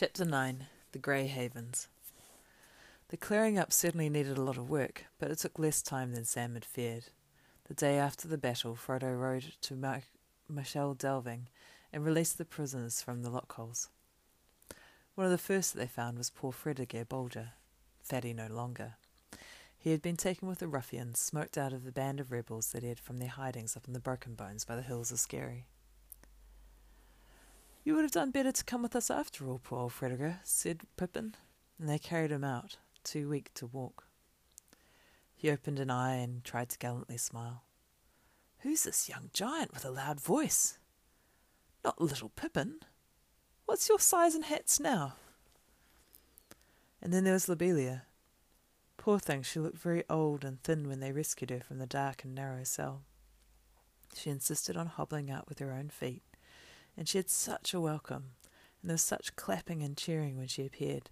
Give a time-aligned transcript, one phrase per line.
[0.00, 1.88] Chapter 9 The Grey Havens.
[3.08, 6.24] The clearing up certainly needed a lot of work, but it took less time than
[6.24, 7.06] Sam had feared.
[7.64, 10.04] The day after the battle, Frodo rode to Mar-
[10.48, 11.48] Marshal Delving
[11.92, 13.88] and released the prisoners from the lockholes.
[15.16, 17.48] One of the first that they found was poor Fredegar Bolger,
[18.00, 18.94] fatty no longer.
[19.76, 22.84] He had been taken with the ruffians, smoked out of the band of rebels that
[22.84, 25.66] he had from their hidings up in the Broken Bones by the hills of Skerry.
[27.88, 30.82] You would have done better to come with us after all, poor old Fredegar, said
[30.98, 31.34] Pippin,
[31.78, 34.04] and they carried him out, too weak to walk.
[35.34, 37.62] He opened an eye and tried to gallantly smile.
[38.58, 40.76] Who's this young giant with a loud voice?
[41.82, 42.80] Not little Pippin.
[43.64, 45.14] What's your size and hats now?
[47.00, 48.02] And then there was Lobelia.
[48.98, 52.22] Poor thing, she looked very old and thin when they rescued her from the dark
[52.22, 53.04] and narrow cell.
[54.14, 56.20] She insisted on hobbling out with her own feet,
[56.98, 58.32] and she had such a welcome,
[58.82, 61.10] and there was such clapping and cheering when she appeared,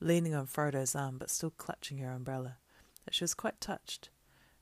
[0.00, 2.56] leaning on Frodo's arm but still clutching her umbrella,
[3.04, 4.10] that she was quite touched,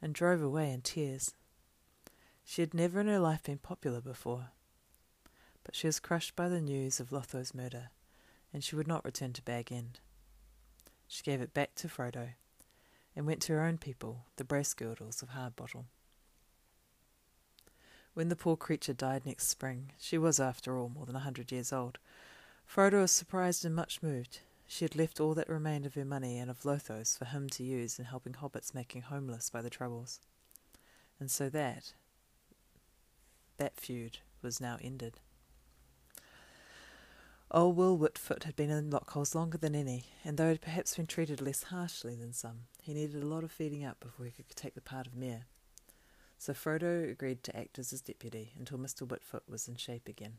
[0.03, 1.33] and drove away in tears.
[2.45, 4.51] She had never in her life been popular before,
[5.65, 7.89] but she was crushed by the news of Lotho's murder,
[8.53, 10.01] and she would not return to Bag End.
[11.09, 12.35] She gave it back to Frodo,
[13.17, 15.87] and went to her own people, the Bracegirdles of Hardbottle.
[18.17, 21.53] When the poor creature died next spring, she was, after all, more than a hundred
[21.53, 21.98] years old.
[22.67, 24.39] Frodo was surprised and much moved.
[24.67, 27.62] She had left all that remained of her money and of Lotho's for him to
[27.62, 30.20] use in helping hobbits making homeless by the Troubles.
[31.20, 31.92] And so that,
[33.58, 35.20] that feud was now ended.
[37.51, 40.97] Old Will Whitfoot had been in Lockholes longer than any, and though he had perhaps
[40.97, 44.33] been treated less harshly than some, he needed a lot of feeding up before he
[44.33, 45.45] could take the part of mayor
[46.39, 49.06] so Frodo agreed to act as his deputy until Mr.
[49.06, 50.39] Whitfoot was in shape again.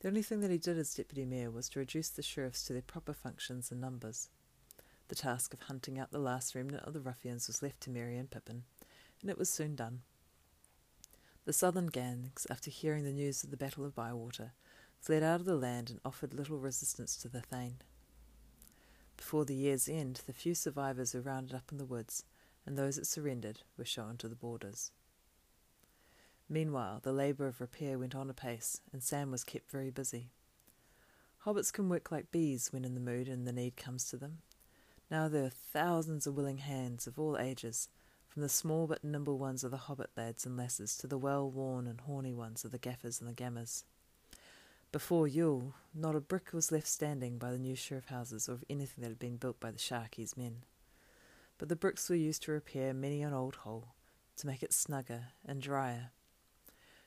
[0.00, 2.72] The only thing that he did as deputy mayor was to reduce the sheriffs to
[2.72, 4.28] their proper functions and numbers.
[5.08, 8.16] The task of hunting out the last remnant of the ruffians was left to Merry
[8.16, 8.64] and Pippin,
[9.20, 10.02] and it was soon done.
[11.44, 14.52] The southern gangs, after hearing the news of the Battle of Bywater,
[15.00, 17.78] fled out of the land and offered little resistance to the Thane.
[19.16, 22.24] Before the year's end, the few survivors were rounded up in the woods,
[22.66, 24.90] and those that surrendered were shown to the borders.
[26.48, 30.28] Meanwhile, the labour of repair went on apace, and Sam was kept very busy.
[31.44, 34.38] Hobbits can work like bees when in the mood and the need comes to them.
[35.10, 37.88] Now there are thousands of willing hands of all ages,
[38.28, 41.48] from the small but nimble ones of the hobbit lads and lasses to the well
[41.50, 43.84] worn and horny ones of the gaffers and the gammers.
[44.90, 48.64] Before Yule, not a brick was left standing by the new sheriff houses or of
[48.70, 50.62] anything that had been built by the Sharkies men
[51.64, 53.94] but the bricks were used to repair many an old hole,
[54.36, 56.10] to make it snugger and drier.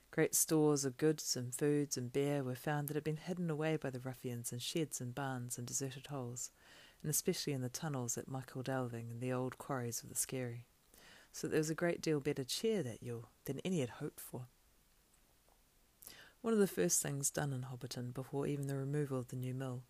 [0.09, 3.77] Great stores of goods and foods and beer were found that had been hidden away
[3.77, 6.49] by the ruffians in sheds and barns and deserted holes,
[7.03, 10.65] and especially in the tunnels at Michael Delving and the old quarries of the Skerry,
[11.31, 14.47] so there was a great deal better cheer that Yule than any had hoped for.
[16.41, 19.53] One of the first things done in Hobbiton before even the removal of the new
[19.53, 19.83] mill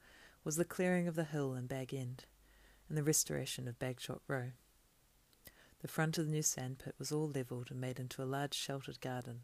[0.44, 2.25] was the clearing of the hill and Bag End
[2.88, 4.52] and the restoration of Bagshot Row.
[5.81, 9.00] The front of the new sandpit was all levelled and made into a large sheltered
[9.00, 9.42] garden,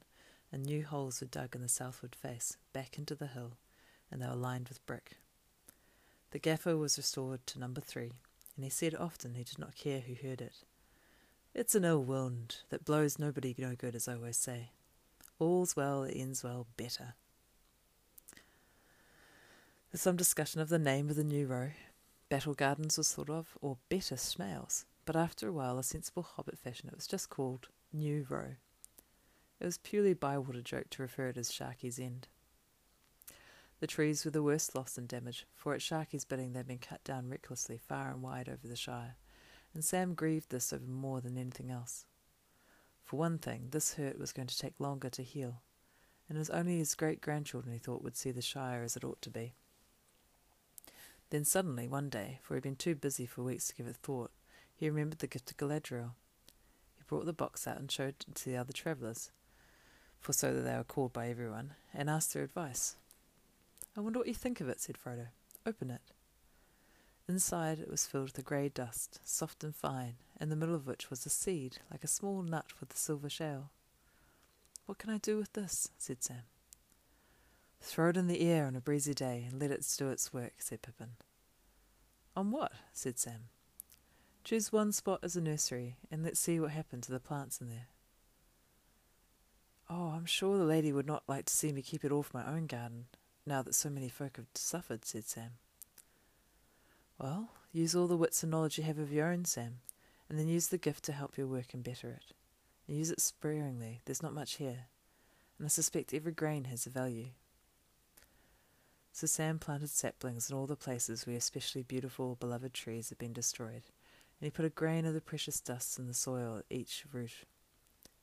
[0.52, 3.58] and new holes were dug in the southward face, back into the hill,
[4.10, 5.18] and they were lined with brick.
[6.32, 8.14] The gaffer was restored to number three,
[8.56, 10.64] and he said often he did not care who heard it.
[11.54, 14.72] It's an ill wind that blows nobody no good, as I always say.
[15.38, 17.14] All's well that ends well better.
[19.92, 21.70] There's some discussion of the name of the new row,
[22.34, 26.58] Battle Gardens was thought of, or Better Smales, but after a while, a sensible hobbit
[26.58, 28.56] fashion, it was just called New Row.
[29.60, 32.28] It was purely bywater joke to refer it as Sharky's End.
[33.82, 37.04] The trees were the worst loss and damage, for at Sharky's bidding they'd been cut
[37.04, 39.16] down recklessly far and wide over the Shire,
[39.76, 42.08] and Sam grieved this over more than anything else.
[43.04, 45.62] For one thing, this hurt was going to take longer to heal,
[46.28, 49.04] and it was only his great grandchildren he thought would see the Shire as it
[49.04, 49.54] ought to be.
[51.34, 53.96] Then suddenly, one day, for he had been too busy for weeks to give it
[53.96, 54.30] thought,
[54.76, 56.12] he remembered the gift of Galadriel.
[56.96, 59.32] He brought the box out and showed it to the other travellers,
[60.20, 62.98] for so that they were called by everyone, and asked their advice.
[63.98, 65.30] I wonder what you think of it, said Frodo.
[65.66, 66.02] Open it.
[67.28, 70.86] Inside it was filled with a grey dust, soft and fine, in the middle of
[70.86, 73.72] which was a seed, like a small nut with a silver shell.
[74.86, 75.90] What can I do with this?
[75.98, 76.44] said Sam.
[77.86, 80.54] Throw it in the air on a breezy day and let it do its work,
[80.60, 81.12] said Pippin.
[82.34, 82.72] On what?
[82.94, 83.50] said Sam.
[84.46, 87.68] Choose one spot as a nursery and let's see what happens to the plants in
[87.68, 87.88] there.
[89.90, 92.38] Oh, I'm sure the lady would not like to see me keep it all for
[92.38, 93.08] my own garden,
[93.46, 95.52] now that so many folk have suffered, said Sam.
[97.20, 99.82] Well, use all the wits and knowledge you have of your own, Sam,
[100.30, 102.34] and then use the gift to help your work and better it.
[102.88, 104.86] And use it sparingly, there's not much here,
[105.58, 107.28] and I suspect every grain has a value.
[109.16, 113.32] So Sam planted saplings in all the places where especially beautiful, beloved trees had been
[113.32, 113.84] destroyed,
[114.40, 117.46] and he put a grain of the precious dust in the soil at each root.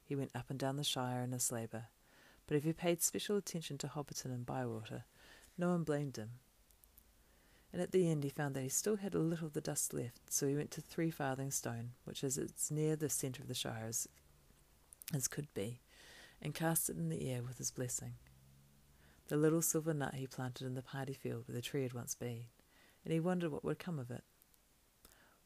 [0.04, 1.84] He went up and down the Shire in his labour,
[2.48, 5.04] but if he paid special attention to Hobbiton and Bywater,
[5.56, 6.30] no one blamed him.
[7.72, 9.94] And at the end he found that he still had a little of the dust
[9.94, 13.48] left, so he went to Three Farthing Stone, which is as near the centre of
[13.48, 14.08] the Shire as,
[15.14, 15.78] as could be,
[16.42, 18.14] and cast it in the air with his blessing.
[19.30, 22.16] The little silver nut he planted in the party field where the tree had once
[22.16, 22.46] been,
[23.04, 24.24] and he wondered what would come of it.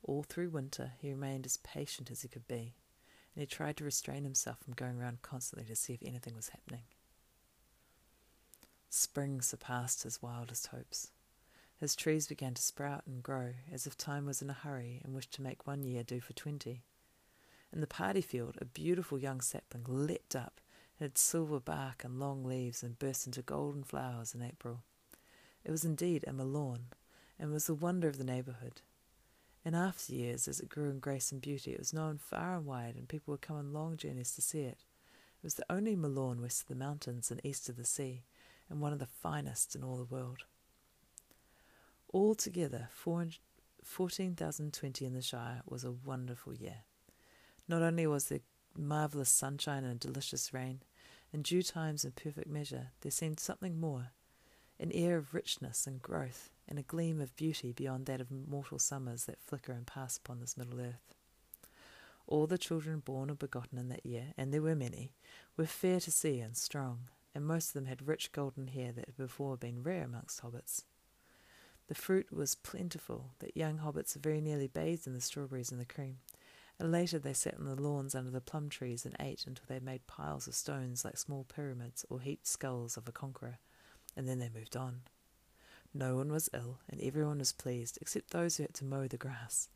[0.03, 2.77] All through winter he remained as patient as he could be,
[3.35, 6.49] and he tried to restrain himself from going round constantly to see if anything was
[6.49, 6.85] happening.
[8.89, 11.11] Spring surpassed his wildest hopes.
[11.79, 15.15] His trees began to sprout and grow, as if time was in a hurry and
[15.15, 16.85] wished to make one year do for twenty.
[17.71, 20.63] In the party field, a beautiful young sapling leapt up
[21.01, 24.83] had silver bark and long leaves and burst into golden flowers in April.
[25.65, 26.87] It was indeed a Malorn,
[27.39, 28.83] and was the wonder of the neighbourhood.
[29.65, 32.67] In after years, as it grew in grace and beauty, it was known far and
[32.67, 34.85] wide, and people would come on long journeys to see it.
[35.43, 38.25] It was the only Malorn west of the mountains and east of the sea,
[38.69, 40.45] and one of the finest in all the world.
[42.13, 46.85] Altogether, 14,020 in the Shire was a wonderful year.
[47.67, 48.41] Not only was there
[48.77, 50.81] marvellous sunshine and delicious rain,
[51.33, 54.13] in due times and perfect measure, there seemed something more,
[54.79, 58.79] an air of richness and growth, and a gleam of beauty beyond that of mortal
[58.79, 61.15] summers that flicker and pass upon this middle earth.
[62.27, 65.13] All the children born or begotten in that year, and there were many,
[65.57, 69.07] were fair to see and strong, and most of them had rich golden hair that
[69.07, 70.85] had before been rare amongst hobbits.
[71.89, 75.85] The fruit was plentiful, that young hobbits very nearly bathed in the strawberries and the
[75.85, 76.19] cream,
[76.79, 79.79] and later they sat on the lawns under the plum trees and ate until they
[79.79, 83.59] made piles of stones like small pyramids or heaped skulls of a conqueror,
[84.17, 85.03] and then they moved on.
[85.93, 89.17] No one was ill, and everyone was pleased, except those who had to mow the
[89.17, 89.69] grass.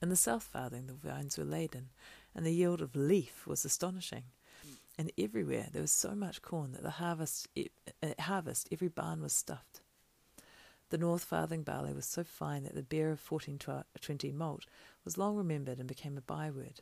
[0.00, 1.88] In the south farthing the vines were laden,
[2.34, 4.24] and the yield of leaf was astonishing.
[4.96, 7.68] And everywhere there was so much corn that the harvest, at
[8.02, 9.80] uh, harvest every barn was stuffed.
[10.90, 14.64] The North Farthing barley was so fine that the beer of 1420 malt
[15.04, 16.80] was long remembered and became a byword.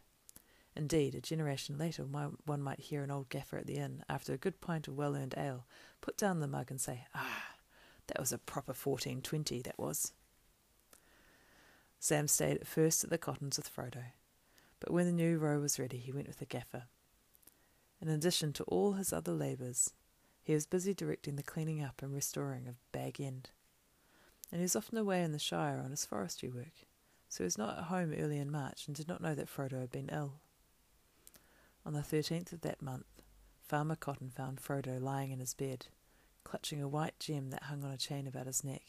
[0.76, 4.38] Indeed, a generation later, one might hear an old gaffer at the inn, after a
[4.38, 5.67] good pint of well earned ale,
[6.00, 7.55] put down the mug and say, Ah,
[8.06, 10.12] that was a proper 1420, that was.
[11.99, 14.12] Sam stayed at first at the cottons with Frodo,
[14.79, 16.85] but when the new row was ready, he went with the gaffer.
[18.00, 19.94] In addition to all his other labours,
[20.43, 23.50] he was busy directing the cleaning up and restoring of Bag End
[24.51, 26.87] and he was often away in the Shire on his forestry work,
[27.29, 29.81] so he was not at home early in March and did not know that Frodo
[29.81, 30.41] had been ill.
[31.85, 33.23] On the thirteenth of that month,
[33.61, 35.87] Farmer Cotton found Frodo lying in his bed,
[36.45, 38.83] clutching a white gem that hung on a chain about his neck.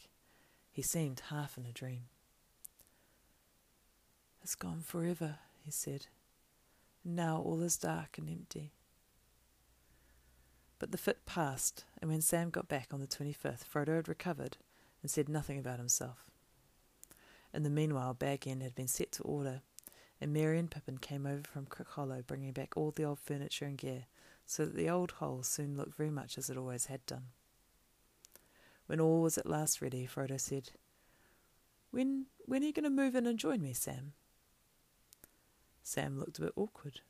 [0.70, 2.04] He seemed half in a dream.
[4.42, 6.06] It's gone forever, he said.
[7.04, 8.72] And now all is dark and empty.
[10.78, 14.58] But the fit passed, and when Sam got back on the 25th, Frodo had recovered
[15.08, 16.26] and said nothing about himself.
[17.54, 19.62] In the meanwhile, Bag End had been set to order,
[20.20, 23.78] and Merry and Pippin came over from Crickhollow, bringing back all the old furniture and
[23.78, 24.04] gear,
[24.44, 27.28] so that the old hole soon looked very much as it always had done.
[28.86, 30.72] When all was at last ready, Frodo said,
[31.90, 34.12] When when are you going to move in and join me, Sam?
[35.82, 37.00] Sam looked a bit awkward.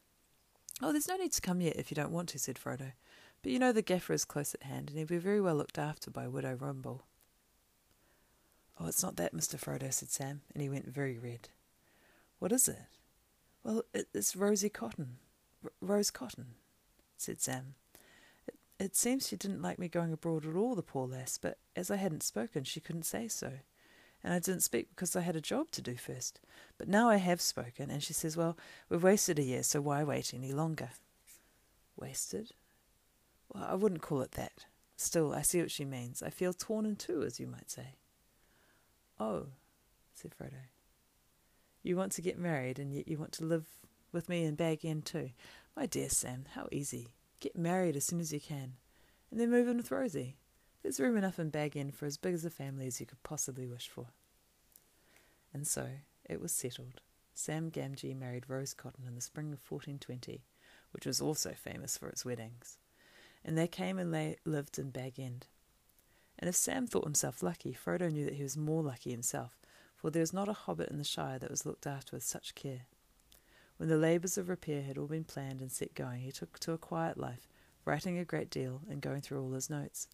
[0.81, 2.93] Oh, there's no need to come yet if you don't want to, said Frodo.
[3.43, 5.78] But you know the gaffer is close at hand, and he'll be very well looked
[5.78, 7.02] after by Widow Rumble.
[8.80, 9.58] Oh, it's not that, Mr.
[9.58, 11.49] Frodo, said Sam, and he went very red.
[12.38, 12.78] What is it?
[13.64, 15.16] Well, it's Rosie Cotton.
[15.64, 16.54] R- Rose Cotton,
[17.16, 17.75] said Sam.
[18.47, 21.58] It, it seems she didn't like me going abroad at all, the poor lass, but
[21.75, 23.52] as I hadn't spoken, she couldn't say so.
[24.23, 26.40] And I didn't speak because I had a job to do first.
[26.76, 28.56] But now I have spoken, and she says, Well,
[28.88, 30.90] we've wasted a year, so why wait any longer?
[31.97, 32.52] Wasted?
[33.52, 34.66] Well, I wouldn't call it that.
[34.97, 36.23] Still, I see what she means.
[36.23, 37.94] I feel torn in two, as you might say.
[39.20, 39.46] Oh,
[40.14, 40.60] said Frodo.
[41.82, 43.66] You want to get married, and yet you want to live
[44.12, 45.30] with me in Bag End too.
[45.76, 47.08] My dear Sam, how easy.
[47.40, 48.75] Get married as soon as you can,
[49.30, 50.37] and then move in with Rosie.
[50.82, 53.22] There's room enough in Bag End for as big as a family as you could
[53.22, 54.06] possibly wish for.
[55.52, 55.87] And so
[56.25, 57.00] it was settled.
[57.34, 60.42] Sam Gamgee married Rose Cotton in the spring of 1420,
[60.92, 62.78] which was also famous for its weddings,
[63.44, 65.46] and they came and lived in Bag End.
[66.38, 69.59] And if Sam thought himself lucky, Frodo knew that he was more lucky himself,
[69.97, 72.54] for there was not a hobbit in the Shire that was looked after with such
[72.54, 72.83] care.
[73.76, 76.73] When the labours of repair had all been planned and set going, he took to
[76.73, 77.49] a quiet life,
[77.85, 80.09] writing a great deal and going through all his notes.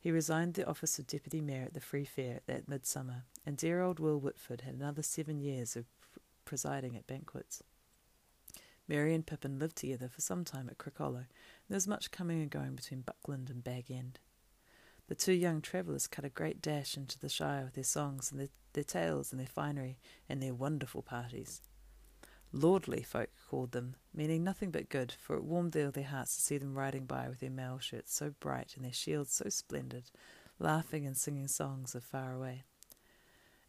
[0.00, 3.80] He resigned the office of deputy mayor at the Free Fair that midsummer, and dear
[3.80, 5.86] old Will Whitford had another seven years of
[6.44, 7.62] presiding at banquets.
[8.86, 11.26] Merry and Pippin lived together for some time at Crickhollow, and
[11.70, 14.18] there was much coming and going between Buckland and Bag End.
[15.06, 18.40] The two young travellers cut a great dash into the Shire with their songs and
[18.40, 21.60] their, their tales and their finery and their wonderful parties.
[22.52, 26.42] Lordly folk called them, meaning nothing but good, for it warmed their, their hearts to
[26.42, 30.10] see them riding by with their mail shirts so bright and their shields so splendid,
[30.58, 32.62] laughing and singing songs of far away.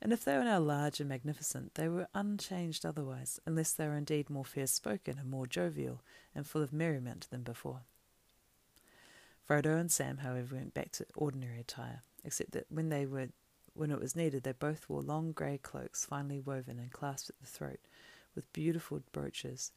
[0.02, 3.98] And if they were now large and magnificent, they were unchanged otherwise, unless they were
[3.98, 6.02] indeed more fair spoken and more jovial
[6.34, 7.82] and full of merriment than before.
[9.48, 13.30] Frodo and Sam, however, went back to ordinary attire, except that when they were
[13.76, 17.40] when it was needed, they both wore long grey cloaks, finely woven and clasped at
[17.42, 17.80] the throat,
[18.34, 19.72] with beautiful brooches,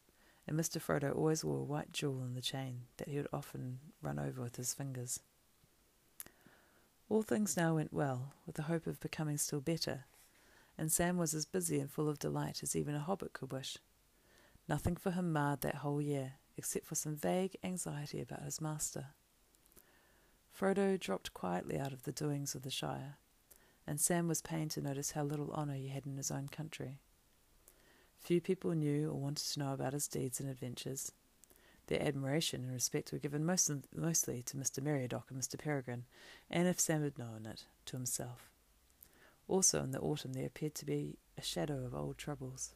[0.47, 0.81] and Mr.
[0.81, 4.41] Frodo always wore a white jewel in the chain that he would often run over
[4.41, 5.21] with his fingers.
[7.09, 10.05] All things now went well, with the hope of becoming still better,
[10.79, 13.79] and Sam was as busy and full of delight as even a hobbit could wish.
[14.69, 19.07] Nothing for him marred that whole year, except for some vague anxiety about his master.
[20.59, 23.19] Frodo dropped quietly out of the doings of the Shire,
[23.87, 26.99] and Sam was pained to notice how little honour he had in his own country.
[28.19, 31.13] Few people knew or wanted to know about his deeds and adventures.
[31.87, 34.83] Their admiration and respect were given most, mostly to Mr.
[34.83, 35.57] Meriadoc and Mr.
[35.57, 36.07] Peregrine,
[36.51, 38.51] and if Sam had known it, to himself.
[39.47, 42.73] Also in the autumn there appeared to be a shadow of old troubles.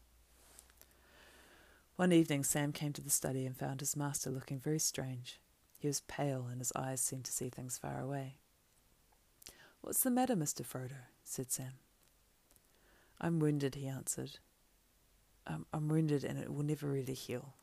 [1.96, 5.40] One evening Sam came to the study and found his master looking very strange.
[5.82, 8.36] He was pale, and his eyes seemed to see things far away.
[9.80, 10.64] What's the matter, Mr.
[10.64, 10.94] Frodo?
[11.24, 11.72] said Sam.
[13.20, 14.38] I'm wounded, he answered.
[15.44, 17.54] I'm, I'm wounded and it will never really heal.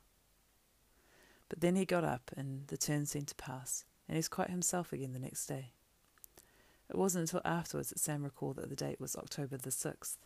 [1.48, 4.50] But then he got up, and the turn seemed to pass, and he was quite
[4.50, 5.72] himself again the next day.
[6.90, 10.18] It wasn't until afterwards that Sam recalled that the date was October the 6th.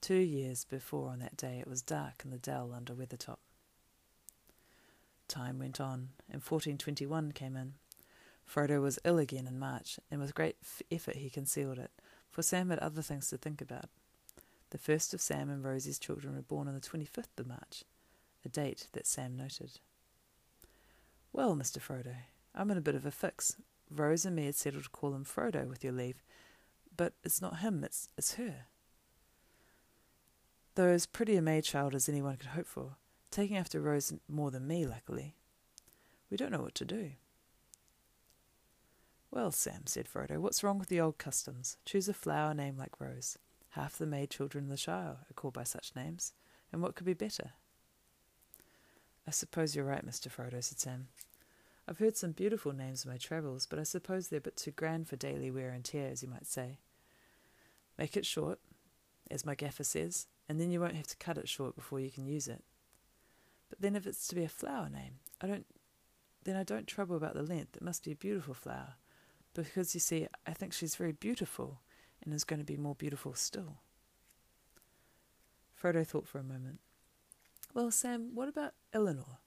[0.00, 3.36] Two years before on that day it was dark in the dell under Weathertop.
[5.28, 7.74] Time went on, and 1421 came in.
[8.48, 10.56] Frodo was ill again in March, and with great
[10.90, 11.90] effort he concealed it,
[12.30, 13.88] for Sam had other things to think about.
[14.70, 17.84] The first of Sam and Rosie's children were born on the 25th of March,
[18.44, 19.78] a date that Sam noted.
[21.32, 21.78] Well, Mr.
[21.78, 22.14] Frodo,
[22.54, 23.56] I'm in a bit of a fix.
[23.90, 26.22] Rose and me had settled to call him Frodo, with your leave,
[26.96, 28.66] but it's not him, it's, it's her.
[30.74, 32.96] Though as pretty a maid child as anyone could hope for,
[33.34, 35.34] taking after Rose more than me, luckily.
[36.30, 37.10] We don't know what to do.
[39.30, 41.76] Well, Sam, said Frodo, what's wrong with the old customs?
[41.84, 43.36] Choose a flower name like Rose.
[43.70, 46.32] Half the maid children in the Shire are called by such names,
[46.72, 47.50] and what could be better?
[49.26, 50.28] I suppose you're right, Mr.
[50.28, 51.08] Frodo, said Sam.
[51.88, 54.70] I've heard some beautiful names in my travels, but I suppose they're a bit too
[54.70, 56.78] grand for daily wear and tear, as you might say.
[57.98, 58.60] Make it short,
[59.28, 62.12] as my gaffer says, and then you won't have to cut it short before you
[62.12, 62.62] can use it.
[63.68, 65.66] But then if it's to be a flower name, I don't
[66.44, 67.76] then I don't trouble about the length.
[67.76, 68.94] It must be a beautiful flower.
[69.54, 71.80] Because you see, I think she's very beautiful
[72.22, 73.78] and is going to be more beautiful still.
[75.80, 76.80] Frodo thought for a moment.
[77.72, 79.38] Well, Sam, what about Elenor,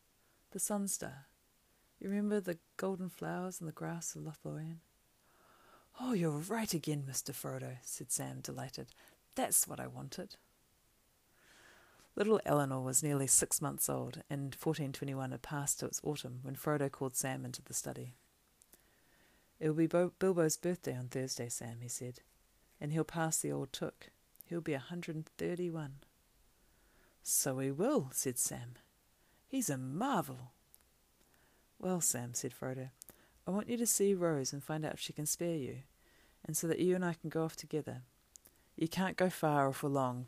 [0.52, 1.28] the sun star?
[2.00, 4.78] You remember the golden flowers and the grass of Lothlorien?
[6.00, 7.32] Oh, you're right again, Mr.
[7.32, 8.88] Frodo, said Sam, delighted.
[9.36, 10.36] That's what I wanted.
[12.18, 16.56] Little Elenor was nearly six months old, and 1421 had passed to its autumn when
[16.56, 18.16] Frodo called Sam into the study.
[19.60, 22.22] It will be Bo- Bilbo's birthday on Thursday, Sam, he said,
[22.82, 24.10] and he'll pass the old took.
[24.46, 25.92] He'll be a 131.
[27.22, 28.74] So he will, said Sam.
[29.48, 30.54] He's a marvel.
[31.78, 32.90] Well, Sam, said Frodo,
[33.46, 35.78] I want you to see Rose and find out if she can spare you,
[36.44, 38.02] and so that you and I can go off together.
[38.76, 40.26] You can't go far or for long,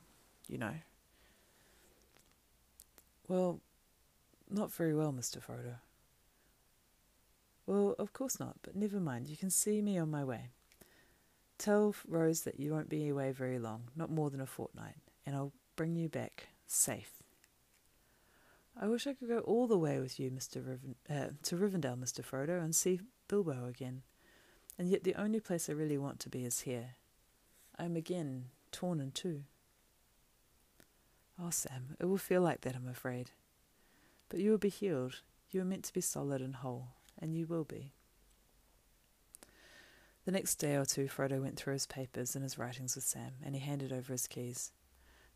[0.48, 0.76] you know.
[3.30, 3.62] Well,
[4.50, 5.38] not very well, Mr.
[5.38, 5.76] Frodo.
[7.68, 9.30] Well, of course not, but never mind.
[9.30, 10.50] You can see me on my way.
[11.60, 14.96] Tell Rose that you won't be away very long, not more than a fortnight,
[15.26, 17.12] and I'll bring you back safe.
[18.82, 20.66] I wish I could go all the way with you, Mr.
[20.66, 22.24] Riven- uh, to Rivendell, Mr.
[22.26, 24.02] Frodo, and see Bilbo again.
[24.80, 26.96] And yet the only place I really want to be is here.
[27.78, 29.44] I am again torn in two.
[31.42, 33.32] Oh, Sam, it will feel like that, I'm afraid.
[34.28, 35.22] But you will be healed.
[35.52, 37.94] You are meant to be solid and whole, and you will be.
[40.26, 43.32] The next day or two, Frodo went through his papers and his writings with Sam,
[43.44, 44.72] and he handed over his keys.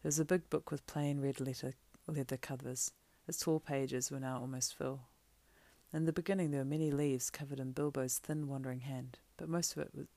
[0.03, 2.91] It was a big book with plain red letter, leather covers.
[3.27, 5.01] Its tall pages were now almost full.
[5.93, 9.77] In the beginning, there were many leaves covered in Bilbo's thin, wandering hand, but most
[9.77, 10.07] of it was,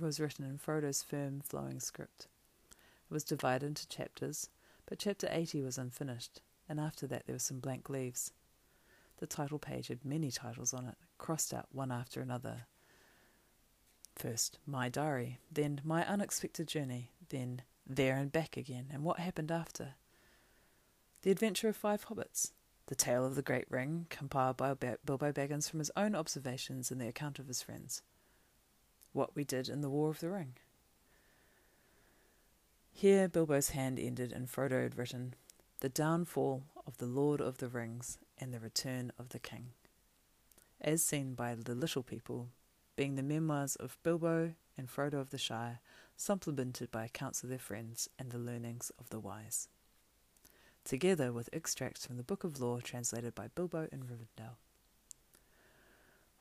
[0.00, 2.28] was written in Frodo's firm, flowing script.
[2.70, 4.50] It was divided into chapters,
[4.86, 8.32] but chapter 80 was unfinished, and after that there were some blank leaves.
[9.18, 12.66] The title page had many titles on it, crossed out one after another.
[14.16, 19.50] First, My Diary, then My Unexpected Journey, then There and Back Again, and what happened
[19.50, 19.94] after.
[21.22, 22.52] The Adventure of Five Hobbits,
[22.86, 27.00] The Tale of the Great Ring, compiled by Bilbo Baggins from his own observations and
[27.00, 28.02] the account of his friends.
[29.12, 30.54] What we did in the War of the Ring.
[32.96, 35.34] Here Bilbo's hand ended, and Frodo had written,
[35.80, 39.70] The Downfall of the Lord of the Rings and the Return of the King,
[40.80, 42.50] as seen by the Little People,
[42.94, 45.80] being the memoirs of Bilbo and Frodo of the Shire,
[46.16, 49.68] supplemented by accounts of their friends and the learnings of the wise,
[50.84, 54.54] together with extracts from the Book of Law translated by Bilbo and Rivendell.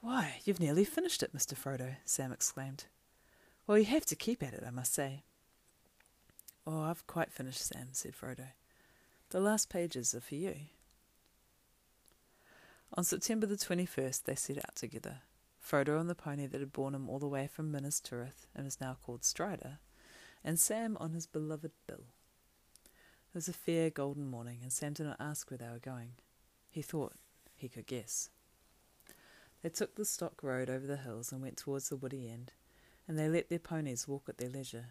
[0.01, 1.55] Why, you've nearly finished it, Mr.
[1.55, 2.85] Frodo, Sam exclaimed.
[3.65, 5.23] Well, you have to keep at it, I must say.
[6.65, 8.47] Oh, I've quite finished, Sam, said Frodo.
[9.29, 10.55] The last pages are for you.
[12.93, 15.21] On September the 21st, they set out together.
[15.61, 18.67] Frodo on the pony that had borne him all the way from Minas Tirith and
[18.67, 19.79] is now called Strider,
[20.43, 22.05] and Sam on his beloved Bill.
[22.85, 26.11] It was a fair golden morning, and Sam did not ask where they were going.
[26.69, 27.13] He thought
[27.55, 28.29] he could guess.
[29.63, 32.51] They took the stock road over the hills and went towards the woody end,
[33.07, 34.87] and they let their ponies walk at their leisure,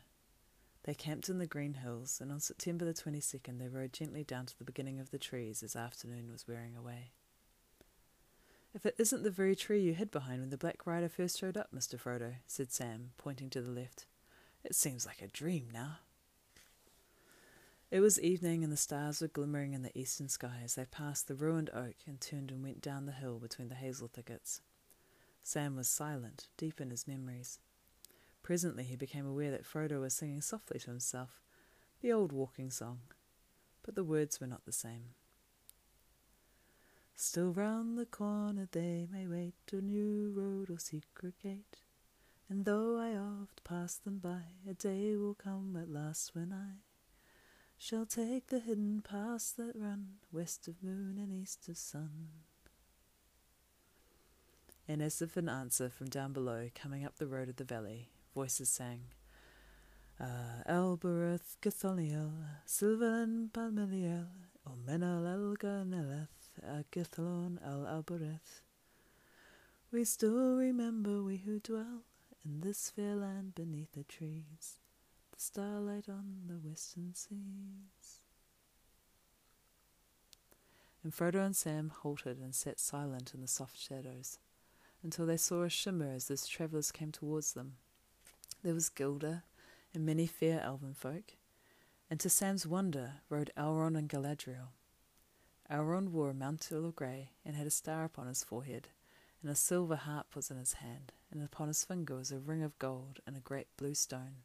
[0.85, 4.47] they camped in the green hills, and on September the 22nd they rode gently down
[4.47, 7.13] to the beginning of the trees as afternoon was wearing away.
[8.75, 11.57] If it isn't the very tree you hid behind when the Black Rider first showed
[11.57, 12.01] up, Mr.
[12.01, 14.07] Frodo, said Sam, pointing to the left.
[14.65, 15.99] It seems like a dream now.
[17.91, 21.29] It was evening, and the stars were glimmering in the eastern sky as they passed
[21.29, 24.63] the ruined oak and turned and went down the hill between the hazel thickets.
[25.43, 27.59] Sam was silent, deep in his memories.
[28.43, 31.41] Presently he became aware that Frodo was singing softly to himself,
[32.01, 33.01] the old walking song,
[33.83, 35.15] but the words were not the same.
[37.15, 41.79] Still round the corner they may wait, a new road or secret gate.
[42.49, 46.83] And though I oft pass them by, a day will come at last when I
[47.79, 52.29] shall take the hidden paths that run west of moon and east of sun.
[54.89, 58.09] And as if in answer from down below, coming up the road of the valley,
[58.35, 59.01] voices sang.
[60.21, 62.33] Uh, Elbereth Githoniel,
[62.65, 64.27] Silvan Palmiliel,
[64.67, 68.63] Omenal Elga Neleth, Agithlon El Albereth.
[69.91, 72.05] We still remember we who dwell
[72.45, 74.79] in this fair land beneath the trees,
[75.33, 78.21] the starlight on the western seas.
[81.03, 84.39] And Frodo and Sam halted and sat silent in the soft shadows
[85.03, 87.75] until they saw a shimmer as those travellers came towards them.
[88.63, 89.43] There was Gilda
[89.93, 91.35] and many fair elven folk,
[92.09, 94.69] and to Sam's wonder rode Elrond and Galadriel.
[95.69, 98.89] Elrond wore a mantle of grey and had a star upon his forehead,
[99.43, 102.63] and a silver harp was in his hand, and upon his finger was a ring
[102.63, 104.45] of gold and a great blue stone.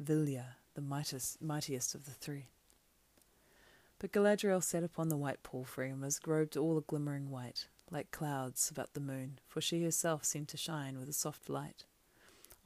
[0.00, 2.50] Vilya, the mightiest, mightiest of the three.
[3.98, 8.12] But Galadriel sat upon the white palfrey and was robed all a glimmering white, like
[8.12, 11.86] clouds about the moon, for she herself seemed to shine with a soft light.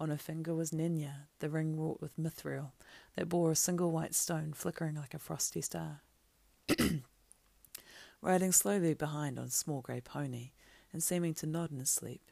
[0.00, 2.72] On her finger was Nenya, the ring wrought with mithril,
[3.16, 6.00] that bore a single white stone flickering like a frosty star.
[8.22, 10.52] Riding slowly behind on a small grey pony,
[10.90, 12.22] and seeming to nod in his sleep,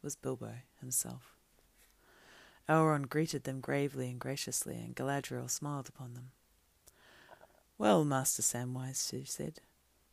[0.00, 1.34] was Bilbo himself.
[2.68, 6.30] Elrond greeted them gravely and graciously, and Galadriel smiled upon them.
[7.78, 9.60] Well, Master Samwise, she said,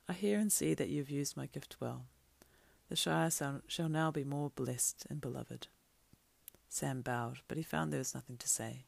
[0.09, 2.05] I hear and see that you have used my gift well.
[2.89, 3.29] The Shire
[3.67, 5.67] shall now be more blessed and beloved.
[6.69, 8.85] Sam bowed, but he found there was nothing to say.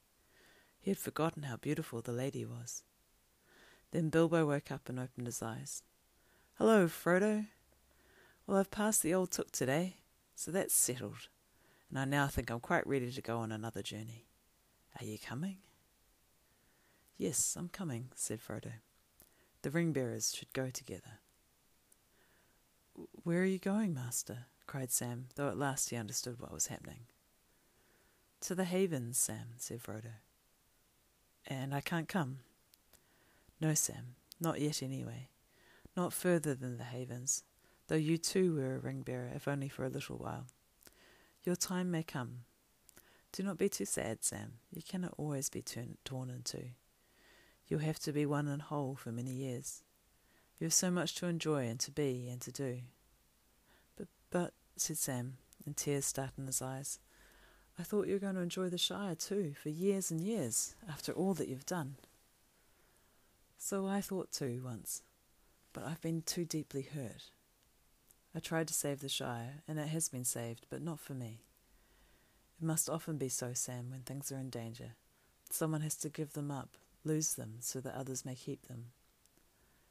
[0.79, 2.83] He had forgotten how beautiful the lady was.
[3.91, 5.83] Then Bilbo woke up and opened his eyes.
[6.57, 7.47] Hello, Frodo.
[8.45, 9.97] Well, I've passed the old Took today,
[10.35, 11.27] so that's settled,
[11.89, 14.27] and I now think I'm quite ready to go on another journey.
[14.99, 15.57] Are you coming?
[17.17, 18.71] Yes, I'm coming, said Frodo.
[19.61, 21.19] The ring bearers should go together.
[23.23, 24.45] Where are you going, master?
[24.65, 27.01] cried Sam, though at last he understood what was happening.
[28.41, 30.13] To the havens, Sam, said Frodo.
[31.47, 32.39] And I can't come?
[33.59, 35.29] No, Sam, not yet anyway.
[35.95, 37.43] Not further than the havens,
[37.87, 40.45] though you too were a ring bearer, if only for a little while.
[41.43, 42.41] Your time may come.
[43.31, 44.53] Do not be too sad, Sam.
[44.71, 46.69] You cannot always be turn- torn in two.
[47.67, 49.83] You'll have to be one and whole for many years.
[50.59, 52.81] You have so much to enjoy and to be and to do.
[53.95, 56.99] But, but, said Sam, and tears started in his eyes,
[57.79, 61.11] I thought you were going to enjoy the Shire too, for years and years, after
[61.11, 61.95] all that you've done.
[63.57, 65.03] So I thought too, once,
[65.73, 67.29] but I've been too deeply hurt.
[68.35, 71.41] I tried to save the Shire, and it has been saved, but not for me.
[72.59, 74.93] It must often be so, Sam, when things are in danger.
[75.51, 78.85] Someone has to give them up, lose them, so that others may keep them.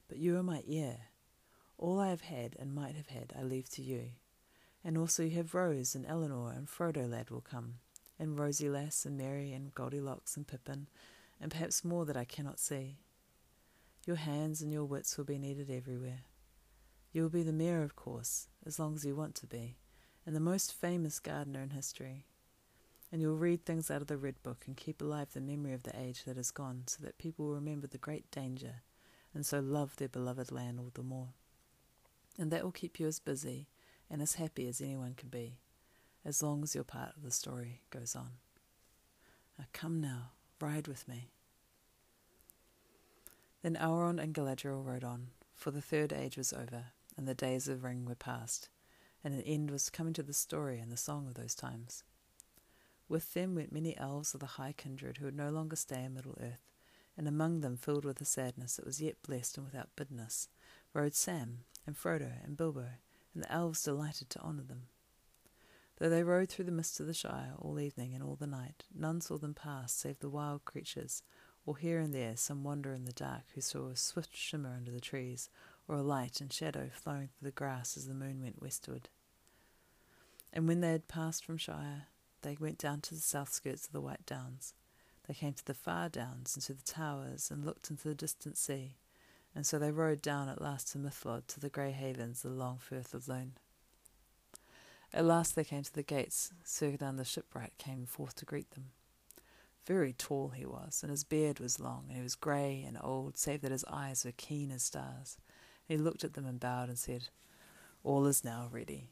[0.09, 0.99] But you are my heir.
[1.79, 4.11] All I have had and might have had I leave to you.
[4.87, 7.75] And also you have Rose and Eleanor and Frodo lad will come,
[8.21, 10.87] and Rosie lass and Mary and Goldilocks and Pippin,
[11.41, 12.99] and perhaps more that I cannot see.
[14.07, 16.21] Your hands and your wits will be needed everywhere.
[17.13, 19.77] You will be the mayor, of course, as long as you want to be,
[20.25, 22.25] and the most famous gardener in history
[23.13, 25.85] and you'll read things out of the Red Book and keep alive the memory of
[25.85, 28.83] the age that is gone, so that people will remember the great danger,
[29.33, 31.29] and so love their beloved land all the more.
[32.39, 33.69] And that will keep you as busy
[34.11, 35.59] and as happy as anyone can be,
[36.25, 38.31] as long as your part of the story goes on.
[39.59, 41.31] Now come now, ride with me.
[43.63, 47.69] Then Elrond and Galadriel rode on, for the third age was over, and the days
[47.69, 48.69] of Ring were past,
[49.25, 52.05] and an end was coming to the story and the song of those times.
[53.09, 56.15] With them went many elves of the high kindred who would no longer stay in
[56.15, 56.67] Middle Earth,
[57.17, 60.49] and among them, filled with a sadness that was yet blessed and without bitterness,
[60.93, 62.87] rode Sam and Frodo and Bilbo,
[63.37, 64.85] and the elves delighted to honour them.
[65.99, 68.85] Though they rode through the mists of the Shire all evening and all the night,
[68.95, 71.23] none saw them pass save the wild creatures,
[71.67, 74.91] or here and there some wanderer in the dark who saw a swift shimmer under
[74.91, 75.51] the trees,
[75.87, 79.11] or a light and shadow flowing through the grass as the moon went westward.
[80.51, 82.07] And when they had passed from Shire,
[82.41, 84.73] they went down to the south skirts of the White Downs.
[85.29, 88.57] They came to the far downs and to the towers and looked into the distant
[88.57, 88.97] sea,
[89.57, 92.77] and so they rode down at last to Mithlod, to the grey havens the long
[92.79, 93.55] firth of Lune.
[95.15, 96.53] At last they came to the gates.
[96.63, 98.91] Circadon the shipwright came forth to greet them.
[99.87, 103.39] Very tall he was, and his beard was long, and he was grey and old,
[103.39, 105.39] save that his eyes were keen as stars.
[105.89, 107.29] he looked at them and bowed and said,
[108.05, 109.09] All is now ready.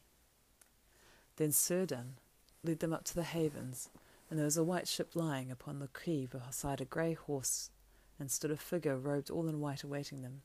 [1.36, 2.16] Then Círdan,
[2.62, 3.88] led them up to the havens,
[4.28, 7.70] and there was a white ship lying upon the quay beside a grey horse,
[8.18, 10.42] and stood a figure robed all in white awaiting them.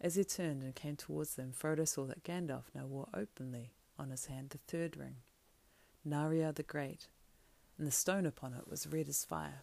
[0.00, 4.10] As he turned and came towards them, Frodo saw that Gandalf now wore openly on
[4.10, 5.16] his hand the third ring,
[6.08, 7.08] Narya the Great,
[7.76, 9.62] and the stone upon it was red as fire.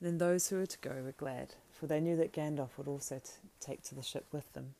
[0.00, 3.18] Then those who were to go were glad, for they knew that Gandalf would also
[3.18, 4.74] t- take to the ship with them.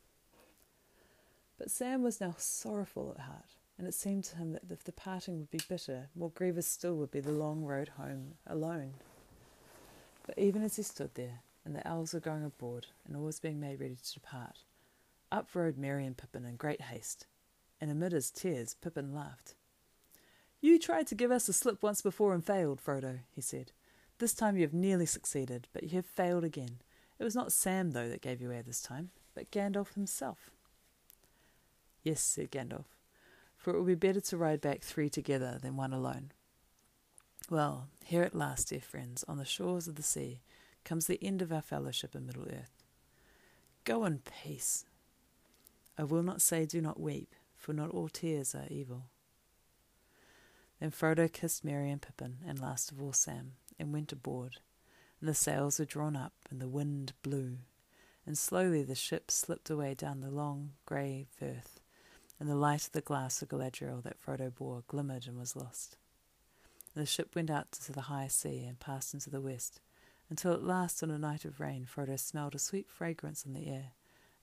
[1.59, 4.93] But Sam was now sorrowful at heart, and it seemed to him that if the
[4.93, 8.95] parting would be bitter, more grievous still would be the long road home alone.
[10.29, 13.41] But even as he stood there, and the elves were going aboard, and all was
[13.41, 14.59] being made ready to depart,
[15.33, 17.27] up rode Merry and Pippin in great haste,
[17.81, 19.55] and amid his tears Pippin laughed.
[20.61, 23.73] You tried to give us a slip once before and failed, Frodo, he said.
[24.19, 26.83] This time you have nearly succeeded, but you have failed again.
[27.19, 30.51] It was not Sam, though, that gave you air this time, but Gandalf himself.
[32.03, 32.85] Yes, said Gandalf,
[33.57, 36.33] for it will be better to ride back three together than one alone.
[37.51, 40.43] Well, here at last, dear friends, on the shores of the sea,
[40.85, 42.85] comes the end of our fellowship in Middle Earth.
[43.85, 44.85] Go in peace.
[45.97, 49.05] I will not say, Do not weep, for not all tears are evil.
[50.79, 54.59] Then Frodo kissed Merry and Pippin, and last of all Sam, and went aboard.
[55.19, 57.61] And the sails were drawn up, and the wind blew,
[58.27, 61.81] and slowly the ship slipped away down the long grey firth,
[62.39, 65.97] and the light of the glass of Galadriel that Frodo bore glimmered and was lost.
[66.99, 69.81] And the ship went out to the high sea and passed into the west,
[70.29, 73.69] until at last on a night of rain Frodo smelled a sweet fragrance in the
[73.69, 73.93] air,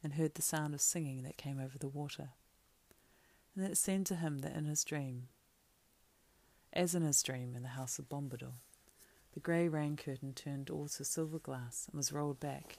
[0.02, 2.30] and heard the sound of singing that came over the water.
[3.58, 5.28] And it seemed to him that in his dream,
[6.72, 8.54] as in his dream in the house of Bombadil,
[9.34, 12.78] the grey rain curtain turned all to silver glass and was rolled back,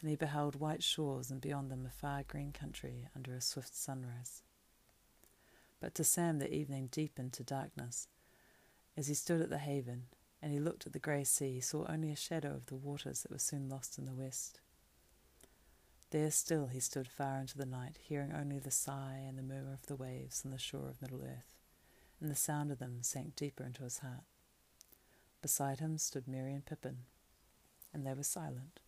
[0.00, 3.76] and he beheld white shores and beyond them a far green country under a swift
[3.76, 4.42] sunrise.
[5.78, 8.08] But to Sam the evening deepened to darkness.
[8.96, 10.04] As he stood at the haven,
[10.40, 13.22] and he looked at the grey sea, he saw only a shadow of the waters
[13.22, 14.60] that were soon lost in the west.
[16.10, 19.72] There still he stood far into the night, hearing only the sigh and the murmur
[19.72, 21.54] of the waves on the shore of Middle Earth,
[22.20, 24.24] and the sound of them sank deeper into his heart.
[25.42, 26.98] Beside him stood Merry and Pippin,
[27.92, 28.80] and they were silent.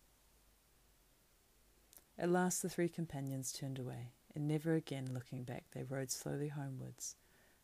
[2.17, 6.47] At last the three companions turned away, and never again looking back, they rode slowly
[6.47, 7.15] homewards,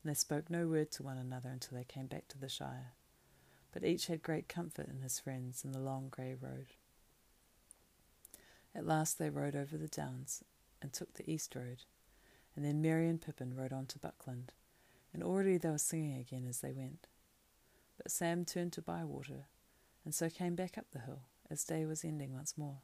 [0.05, 2.93] and they spoke no word to one another until they came back to the Shire.
[3.73, 6.67] But each had great comfort in his friends in the long grey road.
[8.75, 10.43] At last they rode over the downs
[10.79, 11.85] and took the east road,
[12.55, 14.53] and then Merry and Pippin rode on to Buckland,
[15.11, 17.07] and already they were singing again as they went.
[17.97, 19.47] But Sam turned to Bywater,
[20.03, 22.81] and so came back up the hill, as day was ending once more.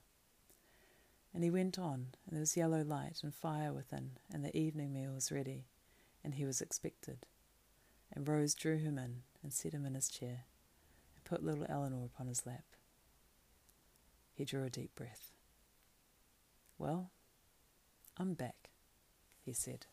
[1.36, 4.92] And he went on, and there was yellow light and fire within, and the evening
[4.92, 5.66] meal was ready,
[6.24, 7.26] and he was expected.
[8.14, 10.46] And Rose drew him in and set him in his chair,
[11.16, 12.66] and put little Eleanor upon his lap.
[14.34, 15.32] He drew a deep breath.
[16.78, 17.12] Well,
[18.18, 18.70] I'm back,
[19.46, 19.86] he said.